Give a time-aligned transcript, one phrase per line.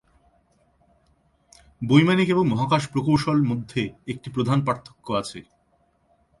[1.81, 3.81] বৈমানিক এবং মহাকাশ প্রকৌশল মধ্যে
[4.07, 5.39] একটি প্রধান পার্থক্য আছে।